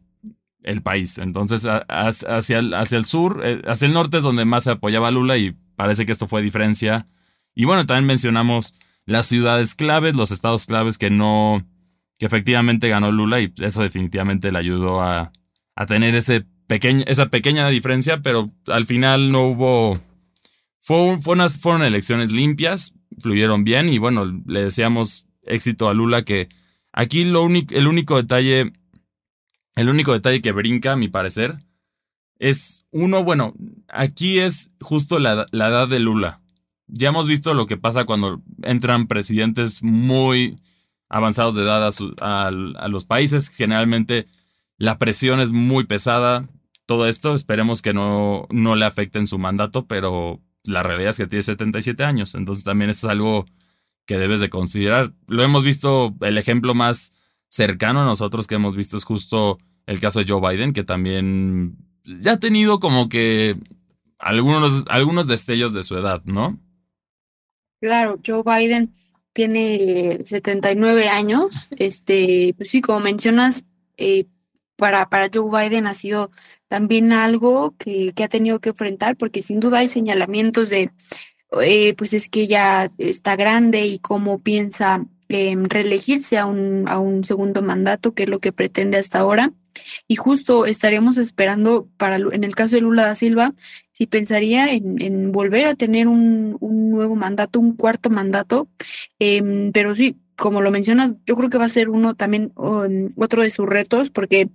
el 0.62 0.83
país. 0.83 1.18
Entonces, 1.18 1.66
hacia 1.88 2.59
el, 2.59 2.75
hacia 2.75 2.99
el 2.99 3.04
sur, 3.04 3.40
eh, 3.45 3.62
hacia 3.66 3.87
el 3.87 3.92
norte 3.92 4.18
es 4.18 4.23
donde 4.23 4.45
más 4.45 4.64
se 4.64 4.73
apoyaba 4.73 5.11
Lula 5.11 5.38
y 5.38 5.57
parece 5.76 6.04
que 6.04 6.12
esto 6.12 6.28
fue 6.28 6.42
diferencia. 6.42 7.07
Y 7.54 7.64
bueno, 7.64 7.87
también 7.87 8.07
mencionamos 8.07 8.75
las 9.07 9.26
ciudades 9.26 9.75
claves, 9.75 10.14
los 10.14 10.30
estados 10.30 10.66
claves 10.66 10.99
que 10.99 11.11
no, 11.11 11.66
que 12.18 12.26
efectivamente 12.26 12.88
ganó 12.88 13.11
Lula 13.11 13.40
y 13.40 13.52
eso 13.61 13.83
definitivamente 13.83 14.52
le 14.52 14.59
ayudó 14.59 15.00
a, 15.00 15.33
a 15.75 15.87
tener 15.87 16.14
ese 16.14 16.45
pequeño, 16.66 17.04
esa 17.07 17.30
pequeña 17.30 17.68
diferencia, 17.68 18.21
pero 18.21 18.50
al 18.66 18.85
final 18.85 19.33
no 19.33 19.47
hubo, 19.47 19.99
fue, 20.88 21.35
unas, 21.35 21.61
fueron 21.61 21.83
elecciones 21.83 22.33
limpias, 22.33 22.95
fluyeron 23.21 23.62
bien 23.62 23.90
y 23.90 23.99
bueno, 23.99 24.25
le 24.47 24.64
deseamos 24.64 25.26
éxito 25.42 25.90
a 25.90 25.95
Lula 25.95 26.25
que 26.25 26.49
aquí 26.92 27.25
lo 27.25 27.42
único, 27.42 27.75
el 27.75 27.87
único 27.87 28.16
detalle 28.16 28.73
el 29.76 29.90
único 29.90 30.14
detalle 30.14 30.40
que 30.40 30.52
brinca, 30.52 30.92
a 30.92 30.97
mi 30.97 31.09
parecer, 31.09 31.59
es 32.38 32.87
uno, 32.90 33.23
bueno, 33.23 33.54
aquí 33.88 34.38
es 34.38 34.71
justo 34.80 35.18
la, 35.18 35.47
edad 35.52 35.88
de 35.88 35.99
Lula. 36.00 36.40
Ya 36.87 37.11
hemos 37.11 37.28
visto 37.28 37.52
lo 37.52 37.66
que 37.66 37.76
pasa 37.76 38.07
cuando 38.07 38.42
entran 38.62 39.09
presidentes 39.09 39.83
muy 39.83 40.57
avanzados 41.11 41.54
de 41.54 41.64
edad 41.64 41.87
a, 42.18 42.50
los 42.50 43.04
países. 43.04 43.50
Generalmente 43.50 44.26
la 44.78 44.99
presión 44.99 45.38
es 45.38 45.50
muy 45.50 45.85
pesada. 45.85 46.49
Todo 46.87 47.07
esto 47.07 47.35
esperemos 47.35 47.83
que 47.83 47.92
no, 47.92 48.49
no 48.50 48.75
le 48.75 48.87
afecte 48.87 49.18
en 49.18 49.26
su 49.26 49.38
mandato, 49.38 49.87
pero 49.87 50.40
la 50.68 50.82
realidad 50.82 51.10
es 51.10 51.16
que 51.16 51.26
tiene 51.26 51.42
77 51.42 52.04
años. 52.04 52.34
Entonces 52.34 52.64
también 52.64 52.90
eso 52.90 53.06
es 53.06 53.10
algo 53.10 53.46
que 54.06 54.18
debes 54.18 54.40
de 54.40 54.50
considerar. 54.50 55.12
Lo 55.26 55.42
hemos 55.42 55.64
visto, 55.64 56.14
el 56.20 56.38
ejemplo 56.38 56.75
más 56.75 57.12
cercano 57.48 58.02
a 58.02 58.04
nosotros 58.04 58.46
que 58.46 58.54
hemos 58.54 58.75
visto 58.75 58.96
es 58.96 59.04
justo 59.04 59.58
el 59.87 60.00
caso 60.00 60.20
de 60.20 60.26
Joe 60.28 60.40
Biden, 60.40 60.72
que 60.72 60.84
también 60.84 61.76
ya 62.04 62.32
ha 62.32 62.40
tenido 62.40 62.80
como 62.80 63.08
que 63.08 63.56
algunos, 64.18 64.84
algunos 64.88 65.26
destellos 65.26 65.72
de 65.72 65.82
su 65.84 65.96
edad, 65.96 66.22
¿no? 66.25 66.58
Claro, 67.80 68.18
Joe 68.25 68.42
Biden 68.44 68.92
tiene 69.32 70.20
79 70.25 71.08
años. 71.08 71.68
Este, 71.76 72.54
pues 72.56 72.70
sí, 72.70 72.80
como 72.80 73.00
mencionas, 73.00 73.64
eh, 73.96 74.26
para, 74.78 75.08
para 75.11 75.28
Joe 75.32 75.50
Biden 75.50 75.87
ha 75.87 75.94
sido 75.94 76.30
también 76.68 77.12
algo 77.12 77.75
que, 77.78 78.12
que, 78.14 78.25
ha 78.25 78.28
tenido 78.28 78.61
que 78.61 78.70
enfrentar, 78.70 79.16
porque 79.16 79.42
sin 79.42 79.61
duda 79.61 79.78
hay 79.78 79.88
señalamientos 79.88 80.70
de, 80.70 80.92
eh, 81.62 81.94
pues 81.94 82.14
es 82.14 82.28
que 82.28 82.47
ya 82.47 82.90
está 82.99 83.37
grande 83.37 83.87
y 83.87 83.99
cómo 83.99 84.38
piensa 84.38 85.04
reelegirse 85.28 86.38
a 86.38 86.47
un, 86.47 86.85
a 86.88 86.99
un 86.99 87.25
segundo 87.25 87.61
mandato, 87.61 88.14
que 88.14 88.23
es 88.23 88.28
lo 88.28 88.38
que 88.38 88.52
pretende 88.52 88.97
hasta 88.97 89.18
ahora. 89.18 89.52
Y 90.06 90.16
justo 90.16 90.64
estaríamos 90.66 91.18
esperando 91.18 91.88
para, 91.97 92.16
en 92.16 92.44
el 92.44 92.54
caso 92.54 92.76
de 92.76 92.82
Lula 92.82 93.06
da 93.06 93.14
Silva, 93.14 93.54
si 93.92 94.06
pensaría 94.06 94.73
en, 94.73 95.32
volver 95.32 95.66
a 95.66 95.75
tener 95.75 96.08
un, 96.08 96.56
nuevo 96.61 97.14
mandato, 97.14 97.61
un 97.61 97.76
cuarto 97.76 98.11
mandato, 98.11 98.68
em, 99.18 99.70
pero 99.73 99.94
sí, 99.94 100.16
como 100.37 100.61
lo 100.62 100.70
mencionas, 100.70 101.14
yo 101.26 101.37
creo 101.37 101.50
que 101.50 101.58
va 101.58 101.66
a 101.66 101.68
ser 101.68 101.90
uno 101.90 102.14
también, 102.14 102.52
um, 102.56 103.08
otro 103.16 103.42
de 103.42 103.50
sus 103.50 103.66
retos, 103.66 104.11
porque 104.11 104.49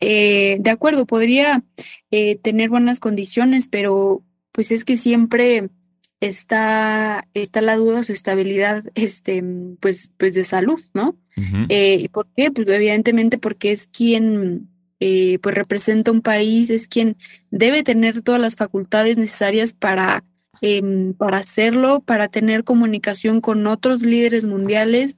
eh, 0.00 0.58
de 0.60 0.70
acuerdo, 0.70 1.06
podría 1.06 1.64
eh, 2.10 2.36
tener 2.36 2.70
buenas 2.70 3.00
condiciones, 3.00 3.68
pero 3.68 4.22
pues 4.52 4.72
es 4.72 4.84
que 4.84 4.96
siempre 4.96 5.68
está, 6.20 7.26
está 7.34 7.60
la 7.60 7.76
duda 7.76 8.04
su 8.04 8.12
estabilidad, 8.12 8.84
este, 8.94 9.42
pues, 9.80 10.10
pues 10.16 10.34
de 10.34 10.44
salud, 10.44 10.80
¿no? 10.94 11.16
Eh, 11.68 11.98
¿Y 12.00 12.08
por 12.08 12.26
qué? 12.36 12.50
Pues 12.50 12.66
evidentemente 12.66 13.38
porque 13.38 13.70
es 13.70 13.86
quien 13.86 14.68
eh, 14.98 15.38
pues 15.40 15.54
representa 15.54 16.10
un 16.10 16.20
país, 16.20 16.70
es 16.70 16.88
quien 16.88 17.16
debe 17.52 17.84
tener 17.84 18.22
todas 18.22 18.40
las 18.40 18.56
facultades 18.56 19.16
necesarias 19.16 19.72
para, 19.72 20.24
em, 20.60 21.14
para 21.14 21.38
hacerlo, 21.38 22.00
para 22.00 22.26
tener 22.26 22.64
comunicación 22.64 23.40
con 23.40 23.64
otros 23.68 24.02
líderes 24.02 24.44
mundiales, 24.46 25.16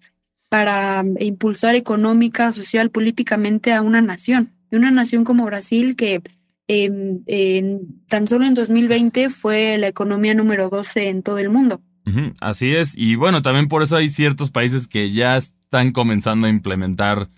para 0.51 1.03
impulsar 1.21 1.75
económica, 1.75 2.53
social, 2.53 2.91
políticamente 2.91 3.73
a 3.73 3.81
una 3.81 4.03
nación. 4.03 4.53
Y 4.71 4.77
una 4.77 4.91
nación 4.91 5.25
como 5.25 5.45
Brasil 5.45 5.97
que 5.97 6.23
en, 6.69 8.05
tan 8.07 8.29
solo 8.29 8.47
en 8.47 8.55
2020 8.55 9.31
fue 9.31 9.77
la 9.79 9.89
economía 9.89 10.35
número 10.35 10.69
12 10.69 11.09
en 11.09 11.23
todo 11.23 11.39
el 11.39 11.51
mundo. 11.51 11.81
Así 12.41 12.75
es, 12.75 12.99
y 12.99 13.15
bueno, 13.15 13.41
también 13.41 13.69
por 13.69 13.83
eso 13.85 13.97
hay 13.97 14.09
ciertos 14.09 14.51
países 14.51 14.89
que 14.89 15.13
ya 15.13 15.37
están 15.37 15.93
comenzando 15.93 16.49
a 16.49 16.51
implementar 16.51 17.29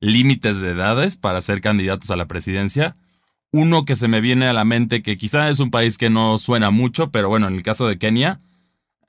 límites 0.00 0.60
de 0.60 0.70
edades 0.70 1.16
para 1.16 1.40
ser 1.42 1.60
candidatos 1.60 2.10
a 2.10 2.16
la 2.16 2.26
presidencia. 2.26 2.96
Uno 3.50 3.84
que 3.84 3.94
se 3.94 4.08
me 4.08 4.22
viene 4.22 4.46
a 4.46 4.54
la 4.54 4.64
mente, 4.64 5.02
que 5.02 5.18
quizá 5.18 5.50
es 5.50 5.60
un 5.60 5.70
país 5.70 5.98
que 5.98 6.08
no 6.08 6.38
suena 6.38 6.70
mucho, 6.70 7.10
pero 7.10 7.28
bueno, 7.28 7.46
en 7.46 7.54
el 7.54 7.62
caso 7.62 7.86
de 7.86 7.98
Kenia, 7.98 8.40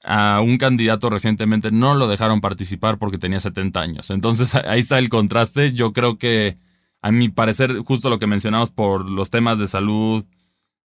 a 0.03 0.41
un 0.41 0.57
candidato 0.57 1.09
recientemente 1.09 1.71
no 1.71 1.95
lo 1.95 2.07
dejaron 2.07 2.41
participar 2.41 2.97
porque 2.97 3.17
tenía 3.17 3.39
70 3.39 3.79
años. 3.79 4.09
Entonces 4.09 4.55
ahí 4.67 4.79
está 4.79 4.99
el 4.99 5.09
contraste. 5.09 5.71
Yo 5.73 5.93
creo 5.93 6.17
que 6.17 6.57
a 7.03 7.11
mi 7.11 7.27
parecer, 7.27 7.77
justo 7.79 8.09
lo 8.09 8.17
que 8.17 8.27
mencionamos 8.27 8.71
por 8.71 9.09
los 9.09 9.29
temas 9.29 9.59
de 9.59 9.67
salud, 9.67 10.25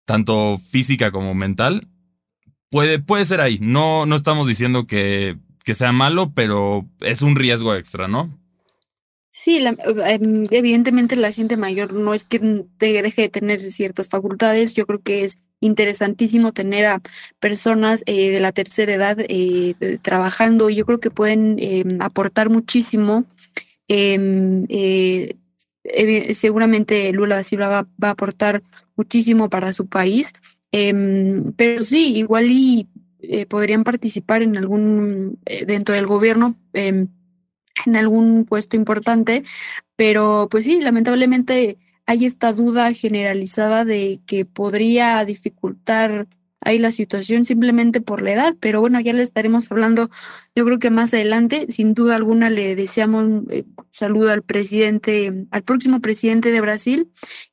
tanto 0.05 0.59
física 0.59 1.13
como 1.13 1.33
mental, 1.33 1.89
puede, 2.71 2.99
puede 2.99 3.25
ser 3.25 3.41
ahí. 3.41 3.59
No, 3.61 4.05
no 4.05 4.17
estamos 4.17 4.49
diciendo 4.49 4.87
que, 4.87 5.39
que 5.65 5.75
sea 5.75 5.93
malo, 5.93 6.33
pero 6.35 6.87
es 7.01 7.23
un 7.23 7.37
riesgo 7.37 7.73
extra, 7.73 8.09
¿no? 8.09 8.37
Sí, 9.31 9.65
em, 9.65 10.45
evidentemente 10.51 11.15
la 11.15 11.31
gente 11.31 11.57
mayor 11.57 11.93
no 11.93 12.13
es 12.13 12.25
que 12.25 12.41
deje 12.81 13.23
de 13.23 13.29
tener 13.29 13.61
ciertas 13.61 14.09
facultades. 14.09 14.75
Yo 14.75 14.87
creo 14.87 15.01
que 15.01 15.23
es 15.23 15.39
interesantísimo 15.61 16.53
tener 16.53 16.87
a 16.87 17.01
personas 17.39 18.03
eh, 18.07 18.33
de 18.33 18.41
la 18.41 18.51
tercera 18.51 18.93
edad 18.93 19.19
eh, 19.21 19.75
trabajando. 20.03 20.69
Yo 20.69 20.85
creo 20.85 20.99
que 20.99 21.13
pueden 21.13 21.59
em, 21.61 22.03
aportar 22.03 22.51
muchísimo. 22.51 23.25
Seguramente 26.35 27.13
Lula 27.13 27.37
da 27.37 27.45
Silva 27.45 27.69
va, 27.69 28.09
a 28.09 28.11
aportar 28.11 28.63
muchísimo 28.97 29.49
para 29.49 29.73
su 29.73 29.87
país, 29.87 30.33
em, 30.73 31.53
pero 31.53 31.83
sí, 31.85 32.17
igual 32.17 32.47
y 32.51 32.89
eh, 33.21 33.47
podrían 33.47 33.85
participar 33.85 34.43
en 34.43 34.57
algún, 34.57 35.39
eh, 35.47 35.65
dentro 35.67 35.95
del 35.95 36.07
gobierno, 36.07 36.57
em, 36.73 37.09
en 37.87 37.97
algún 37.97 38.45
puesto 38.45 38.77
importante, 38.77 39.45
pero 39.97 40.49
pues 40.51 40.65
sí, 40.65 40.81
lamentablemente 40.81 41.79
hay 42.07 42.25
esta 42.25 42.53
duda 42.53 42.93
generalizada 42.93 43.85
de 43.85 44.21
que 44.27 44.45
podría 44.45 45.25
dificultar 45.25 46.27
ahí 46.61 46.79
la 46.79 46.91
situación 46.91 47.45
simplemente 47.45 48.01
por 48.01 48.23
la 48.23 48.33
edad, 48.33 48.57
pero 48.61 48.81
bueno, 48.81 49.01
ya 49.01 49.13
le 49.13 49.23
estaremos 49.23 49.71
hablando, 49.71 50.11
yo 50.55 50.65
creo 50.65 50.79
que 50.79 50.91
más 50.91 51.15
adelante, 51.15 51.67
sin 51.71 51.95
duda 51.95 52.17
alguna 52.17 52.51
le 52.51 52.75
deseamos 52.75 53.45
eh, 53.51 53.65
saludo 53.91 54.31
al 54.31 54.43
presidente, 54.43 55.47
al 55.51 55.63
próximo 55.63 56.01
presidente 56.01 56.51
de 56.51 56.61
Brasil, 56.61 57.11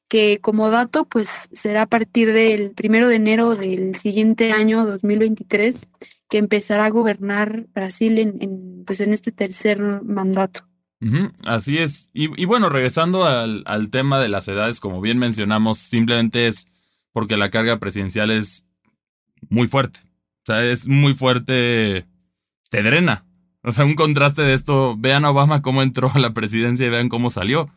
que 0.08 0.40
como 0.42 0.70
dato, 0.70 1.06
pues 1.06 1.50
será 1.54 1.84
a 1.84 1.88
partir 1.88 2.32
del 2.32 2.72
primero 2.72 3.08
de 3.08 3.16
enero 3.16 3.56
del 3.56 3.96
siguiente 3.96 4.52
año 4.52 4.86
2023 4.86 5.88
que 6.30 6.38
empezará 6.38 6.86
a 6.86 6.90
gobernar 6.90 7.68
Brasil 7.74 8.18
en, 8.18 8.84
pues 8.86 9.00
en 9.02 9.14
este 9.14 9.32
tercer 9.32 9.80
mandato. 10.04 10.68
así 11.44 11.78
es. 11.78 12.10
Y, 12.14 12.42
y 12.42 12.46
bueno, 12.46 12.70
regresando 12.70 13.26
al, 13.26 13.64
al 13.66 13.90
tema 13.90 14.20
de 14.20 14.30
las 14.30 14.48
edades, 14.48 14.80
como 14.80 15.02
bien 15.02 15.20
mencionamos, 15.20 15.78
simplemente 15.78 16.48
es 16.48 16.68
porque 17.12 17.38
la 17.38 17.50
carga 17.50 17.80
presidencial 17.80 18.32
es 18.32 18.65
muy 19.50 19.68
fuerte. 19.68 20.00
O 20.04 20.46
sea, 20.46 20.64
es 20.64 20.88
muy 20.88 21.14
fuerte, 21.16 22.06
te 22.70 22.84
drena. 22.84 23.26
O 23.64 23.72
sea, 23.72 23.86
un 23.86 23.96
contraste 23.96 24.44
de 24.44 24.54
esto, 24.54 24.96
vean 24.98 25.26
a 25.26 25.32
Obama 25.32 25.62
cómo 25.62 25.82
entró 25.82 26.12
a 26.14 26.20
la 26.20 26.34
presidencia 26.34 26.86
y 26.86 26.90
vean 26.90 27.10
cómo 27.10 27.30
salió. 27.30 27.70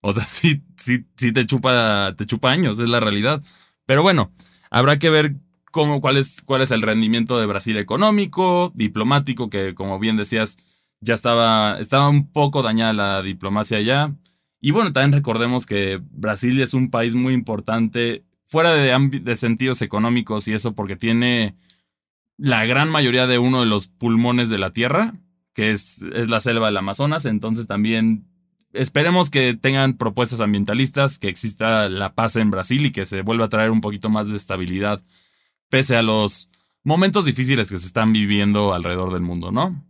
O 0.00 0.12
sea, 0.12 0.22
sí, 0.28 0.62
sí, 0.76 1.06
sí 1.16 1.32
te 1.32 1.46
chupa, 1.46 2.14
te 2.16 2.26
chupa 2.26 2.50
años, 2.50 2.78
es 2.78 2.88
la 2.88 3.00
realidad. 3.00 3.42
Pero 3.86 4.02
bueno, 4.02 4.32
habrá 4.70 4.98
que 4.98 5.10
ver 5.10 5.36
cómo, 5.70 6.00
cuál, 6.00 6.16
es, 6.16 6.40
cuál 6.42 6.62
es 6.62 6.70
el 6.70 6.82
rendimiento 6.82 7.38
de 7.38 7.46
Brasil 7.46 7.76
económico, 7.76 8.72
diplomático, 8.74 9.50
que 9.50 9.74
como 9.74 9.98
bien 9.98 10.16
decías, 10.16 10.56
ya 11.00 11.14
estaba, 11.14 11.78
estaba 11.78 12.08
un 12.08 12.30
poco 12.32 12.62
dañada 12.62 12.92
la 12.92 13.22
diplomacia 13.22 13.80
ya. 13.80 14.14
Y 14.60 14.70
bueno, 14.70 14.92
también 14.92 15.12
recordemos 15.12 15.66
que 15.66 16.00
Brasil 16.10 16.60
es 16.62 16.72
un 16.72 16.90
país 16.90 17.14
muy 17.14 17.34
importante 17.34 18.24
fuera 18.46 18.72
de, 18.72 19.36
sentidos 19.36 19.82
económicos 19.82 20.48
y 20.48 20.52
eso, 20.52 20.74
porque 20.74 20.96
tiene 20.96 21.56
la 22.36 22.66
gran 22.66 22.88
mayoría 22.90 23.26
de 23.26 23.38
uno 23.38 23.60
de 23.60 23.66
los 23.66 23.88
pulmones 23.88 24.50
de 24.50 24.58
la 24.58 24.70
Tierra, 24.70 25.14
que 25.54 25.70
es, 25.70 26.02
es 26.14 26.28
la 26.28 26.40
selva 26.40 26.66
del 26.66 26.76
Amazonas, 26.76 27.24
entonces 27.26 27.66
también 27.66 28.26
esperemos 28.72 29.30
que 29.30 29.54
tengan 29.54 29.96
propuestas 29.96 30.40
ambientalistas, 30.40 31.18
que 31.18 31.28
exista 31.28 31.88
la 31.88 32.14
paz 32.14 32.36
en 32.36 32.50
Brasil 32.50 32.86
y 32.86 32.90
que 32.90 33.06
se 33.06 33.22
vuelva 33.22 33.46
a 33.46 33.48
traer 33.48 33.70
un 33.70 33.80
poquito 33.80 34.10
más 34.10 34.28
de 34.28 34.36
estabilidad 34.36 35.02
pese 35.68 35.96
a 35.96 36.02
los 36.02 36.50
momentos 36.84 37.24
difíciles 37.24 37.70
que 37.70 37.78
se 37.78 37.86
están 37.86 38.12
viviendo 38.12 38.74
alrededor 38.74 39.12
del 39.12 39.22
mundo, 39.22 39.50
¿no? 39.50 39.84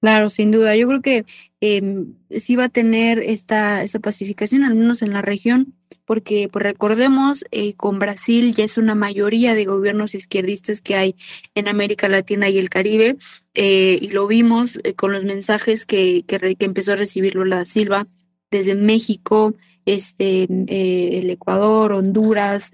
Claro, 0.00 0.30
sin 0.30 0.50
duda. 0.50 0.76
Yo 0.76 0.88
creo 0.88 1.02
que 1.02 1.24
eh, 1.60 2.04
sí 2.30 2.56
va 2.56 2.64
a 2.64 2.68
tener 2.68 3.18
esta, 3.18 3.82
esta 3.82 3.98
pacificación, 3.98 4.64
al 4.64 4.74
menos 4.74 5.02
en 5.02 5.12
la 5.12 5.22
región, 5.22 5.74
porque 6.10 6.48
pues 6.50 6.64
recordemos, 6.64 7.44
eh, 7.52 7.74
con 7.74 8.00
Brasil 8.00 8.52
ya 8.52 8.64
es 8.64 8.78
una 8.78 8.96
mayoría 8.96 9.54
de 9.54 9.64
gobiernos 9.64 10.16
izquierdistas 10.16 10.80
que 10.80 10.96
hay 10.96 11.14
en 11.54 11.68
América 11.68 12.08
Latina 12.08 12.48
y 12.48 12.58
el 12.58 12.68
Caribe, 12.68 13.16
eh, 13.54 13.96
y 14.02 14.08
lo 14.08 14.26
vimos 14.26 14.80
eh, 14.82 14.94
con 14.94 15.12
los 15.12 15.22
mensajes 15.22 15.86
que, 15.86 16.24
que, 16.26 16.56
empezó 16.58 16.94
a 16.94 16.96
recibir 16.96 17.36
Lula 17.36 17.64
Silva 17.64 18.08
desde 18.50 18.74
México, 18.74 19.54
este, 19.86 20.48
el 20.50 21.30
Ecuador, 21.30 21.92
Honduras, 21.92 22.72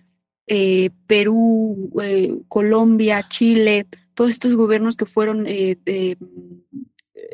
Perú, 1.07 1.93
Colombia, 2.49 3.27
Chile, 3.29 3.87
todos 4.15 4.31
estos 4.31 4.57
gobiernos 4.57 4.97
que 4.97 5.05
fueron 5.05 5.47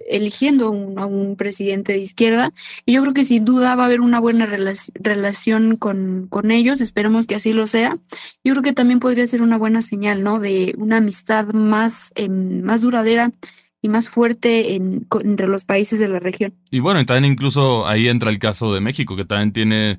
eligiendo 0.09 0.69
a 0.97 1.07
un 1.07 1.37
presidente 1.37 1.93
de 1.93 1.99
izquierda. 1.99 2.53
Y 2.87 2.95
yo 2.95 3.03
creo 3.03 3.15
que 3.15 3.25
sin 3.25 3.45
duda 3.45 3.75
va 3.75 3.85
a 3.85 3.87
haber 3.87 4.01
una 4.01 4.21
buena 4.21 4.47
relación 4.47 5.77
con, 5.77 6.27
con 6.29 6.51
ellos, 6.51 6.81
esperemos 6.81 7.27
que 7.27 7.35
así 7.35 7.53
lo 7.53 7.67
sea. 7.67 7.99
Yo 8.45 8.53
creo 8.53 8.63
que 8.63 8.73
también 8.73 9.01
podría 9.01 9.27
ser 9.27 9.43
una 9.43 9.59
buena 9.59 9.83
señal, 9.83 10.23
¿no? 10.23 10.39
De 10.39 10.75
una 10.79 10.99
amistad 10.99 11.47
más, 11.53 12.13
eh, 12.15 12.29
más 12.29 12.81
duradera 12.81 13.33
y 13.81 13.89
más 13.89 14.09
fuerte 14.09 14.75
en, 14.75 15.07
entre 15.25 15.49
los 15.49 15.65
países 15.65 15.99
de 15.99 16.09
la 16.09 16.21
región. 16.21 16.55
Y 16.71 16.79
bueno, 16.79 17.01
y 17.01 17.05
también 17.05 17.33
incluso 17.33 17.87
ahí 17.87 18.09
entra 18.09 18.31
el 18.31 18.39
caso 18.39 18.73
de 18.73 18.81
México, 18.81 19.17
que 19.17 19.25
también 19.25 19.53
tiene, 19.53 19.99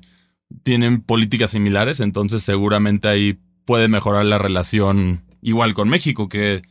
tienen 0.62 1.02
políticas 1.02 1.50
similares, 1.50 2.00
entonces 2.00 2.42
seguramente 2.42 3.08
ahí 3.08 3.38
puede 3.66 3.88
mejorar 3.88 4.24
la 4.24 4.38
relación 4.38 5.24
igual 5.42 5.74
con 5.74 5.88
México, 5.88 6.28
que 6.28 6.62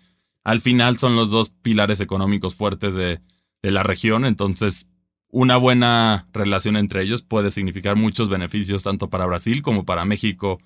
al 0.43 0.62
final 0.62 0.97
son 0.97 1.15
los 1.15 1.31
dos 1.31 1.50
pilares 1.50 2.00
económicos 2.00 2.55
fuertes 2.55 2.95
de, 2.95 3.21
de 3.62 3.71
la 3.71 3.83
región, 3.83 4.25
entonces 4.25 4.89
una 5.29 5.57
buena 5.57 6.27
relación 6.31 6.77
entre 6.77 7.01
ellos 7.01 7.23
puede 7.23 7.50
significar 7.50 7.95
muchos 7.95 8.29
beneficios 8.29 8.83
tanto 8.83 9.09
para 9.09 9.25
Brasil 9.25 9.63
como 9.63 9.83
para 9.83 10.05
México 10.05 10.59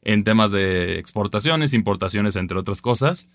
en 0.00 0.24
temas 0.24 0.52
de 0.52 0.98
exportaciones, 0.98 1.74
importaciones, 1.74 2.36
entre 2.36 2.58
otras 2.58 2.80
cosas. 2.80 3.28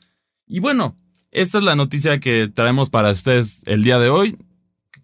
Y 0.48 0.60
bueno, 0.60 0.98
esta 1.30 1.60
es 1.60 1.64
la 1.64 1.76
noticia 1.76 2.20
que 2.20 2.48
traemos 2.48 2.90
para 2.90 3.12
ustedes 3.12 3.62
el 3.66 3.84
día 3.84 4.00
de 4.00 4.10
hoy. 4.10 4.38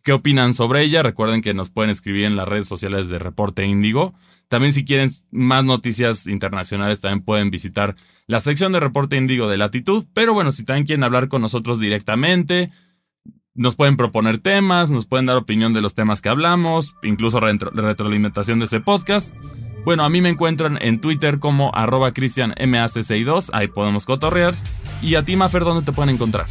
¿Qué 0.03 0.11
opinan 0.11 0.53
sobre 0.53 0.83
ella? 0.83 1.03
Recuerden 1.03 1.41
que 1.41 1.53
nos 1.53 1.69
pueden 1.69 1.91
escribir 1.91 2.25
en 2.25 2.35
las 2.35 2.47
redes 2.47 2.67
sociales 2.67 3.09
de 3.09 3.19
Reporte 3.19 3.65
Índigo. 3.65 4.13
También 4.49 4.73
si 4.73 4.85
quieren 4.85 5.09
más 5.31 5.63
noticias 5.63 6.27
internacionales, 6.27 7.01
también 7.01 7.23
pueden 7.23 7.51
visitar 7.51 7.95
la 8.25 8.39
sección 8.39 8.71
de 8.71 8.79
Reporte 8.79 9.17
Índigo 9.17 9.47
de 9.47 9.57
Latitud. 9.57 10.05
Pero 10.13 10.33
bueno, 10.33 10.51
si 10.51 10.65
también 10.65 10.85
quieren 10.85 11.03
hablar 11.03 11.27
con 11.27 11.41
nosotros 11.41 11.79
directamente, 11.79 12.71
nos 13.53 13.75
pueden 13.75 13.97
proponer 13.97 14.37
temas, 14.37 14.91
nos 14.91 15.05
pueden 15.05 15.25
dar 15.25 15.35
opinión 15.35 15.73
de 15.73 15.81
los 15.81 15.95
temas 15.95 16.21
que 16.21 16.29
hablamos, 16.29 16.95
incluso 17.01 17.39
retro 17.39 17.71
retroalimentación 17.71 18.59
de 18.59 18.65
ese 18.65 18.79
podcast. 18.79 19.35
Bueno, 19.83 20.03
a 20.03 20.09
mí 20.09 20.21
me 20.21 20.29
encuentran 20.29 20.77
en 20.81 21.01
Twitter 21.01 21.39
como 21.39 21.73
arroba 21.73 22.13
cristianmac62, 22.13 23.49
ahí 23.53 23.67
podemos 23.67 24.05
cotorrear. 24.05 24.53
Y 25.01 25.15
a 25.15 25.23
ti, 25.23 25.35
Mafer, 25.35 25.63
¿dónde 25.63 25.85
te 25.85 25.91
pueden 25.91 26.13
encontrar? 26.13 26.45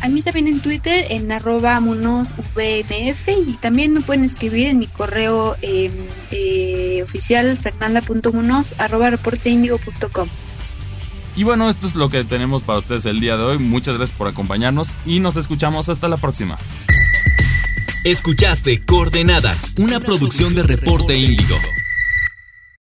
A 0.00 0.08
mí 0.08 0.22
también 0.22 0.48
en 0.48 0.60
Twitter, 0.60 1.06
en 1.10 1.30
arroba 1.30 1.78
monosvmf 1.80 3.28
y 3.46 3.52
también 3.60 3.92
me 3.92 4.00
pueden 4.00 4.24
escribir 4.24 4.68
en 4.68 4.78
mi 4.78 4.86
correo 4.86 5.56
eh, 5.60 5.90
eh, 6.30 7.02
oficial 7.02 7.56
fernanda.munoz 7.56 8.74
arroba 8.78 9.10
reporteindigo.com. 9.10 10.28
Y 11.36 11.44
bueno, 11.44 11.68
esto 11.68 11.86
es 11.86 11.94
lo 11.94 12.08
que 12.08 12.24
tenemos 12.24 12.62
para 12.62 12.78
ustedes 12.78 13.04
el 13.06 13.20
día 13.20 13.36
de 13.36 13.44
hoy. 13.44 13.58
Muchas 13.58 13.96
gracias 13.96 14.16
por 14.16 14.28
acompañarnos 14.28 14.96
y 15.04 15.20
nos 15.20 15.36
escuchamos 15.36 15.88
hasta 15.88 16.08
la 16.08 16.16
próxima. 16.16 16.58
Escuchaste 18.04 18.80
Coordenada, 18.84 19.54
una 19.76 20.00
producción 20.00 20.54
de 20.54 20.62
Reporte 20.62 21.18
Índigo. 21.18 21.56